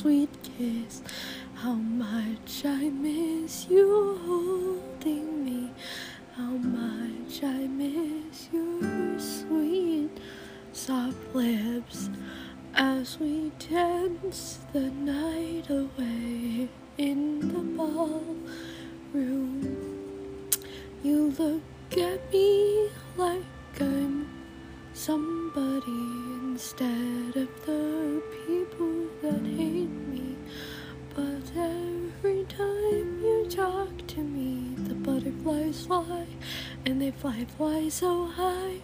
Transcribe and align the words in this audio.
sweet 0.00 0.30
kiss. 0.42 1.02
How 1.56 1.74
much 1.74 2.64
I 2.64 2.88
miss 2.88 3.66
you 3.68 4.18
holding 4.24 5.44
me. 5.44 5.70
How 6.34 6.52
much 6.52 7.44
I 7.44 7.66
miss 7.66 8.48
your 8.50 9.18
sweet, 9.18 10.08
soft 10.72 11.34
lips 11.34 12.08
as 12.74 13.18
we 13.20 13.52
dance 13.68 14.60
the 14.72 14.88
night 14.90 15.68
away 15.68 16.70
in 16.96 17.40
the 17.52 17.62
ballroom. 17.76 18.38
You 21.02 21.34
look 21.38 21.98
at 21.98 22.32
me 22.32 22.88
like 23.18 23.44
I'm 23.78 24.30
somebody 24.94 26.00
instead 26.42 27.36
of 27.36 27.66
the 27.66 27.99
fly, 35.90 36.24
and 36.86 37.02
they 37.02 37.10
fly, 37.10 37.44
fly 37.56 37.88
so 37.88 38.26
high. 38.26 38.76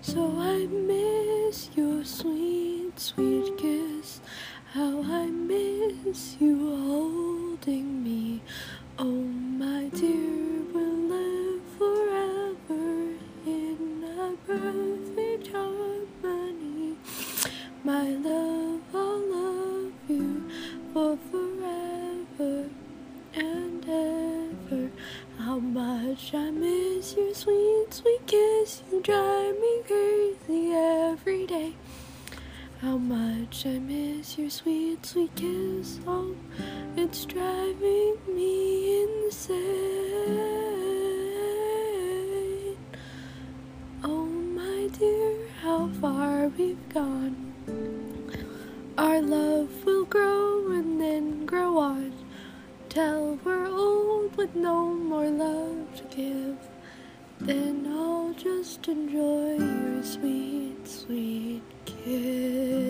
So 0.00 0.38
I 0.38 0.64
miss 0.64 1.68
your 1.76 2.02
sweet, 2.02 2.98
sweet 2.98 3.58
kiss. 3.58 4.22
How 4.72 5.02
I 5.02 5.26
miss 5.26 6.36
you 6.40 6.56
holding 6.88 8.02
me. 8.02 8.40
Much 26.24 26.34
I 26.34 26.50
miss 26.50 27.16
your 27.16 27.34
sweet, 27.34 27.86
sweet 27.90 28.26
kiss. 28.26 28.82
You 28.90 29.02
drive 29.02 29.60
me 29.60 29.82
crazy 29.86 30.72
every 30.72 31.46
day. 31.46 31.74
How 32.80 32.96
much 32.96 33.66
I 33.66 33.78
miss 33.78 34.38
your 34.38 34.48
sweet, 34.48 35.04
sweet 35.04 35.34
kiss. 35.34 36.00
Oh, 36.06 36.34
it's 36.96 37.26
driving 37.26 38.16
me 38.26 39.02
insane. 39.02 39.58
Oh, 44.02 44.24
my 44.24 44.88
dear, 44.98 45.36
how 45.60 45.88
far 46.00 46.48
we've 46.48 46.88
gone. 46.88 47.52
Our 48.96 49.20
love 49.20 49.84
will 49.84 50.06
grow 50.06 50.72
and 50.72 50.98
then 50.98 51.44
grow 51.44 51.76
on 51.78 52.14
till 52.88 53.40
we're 53.44 53.66
old 53.66 54.36
with 54.36 54.54
no 54.54 54.86
more 54.86 55.28
love 55.28 55.93
just 58.64 58.88
enjoy 58.88 59.58
your 59.58 60.02
sweet, 60.02 60.88
sweet 60.88 61.62
kiss. 61.84 62.83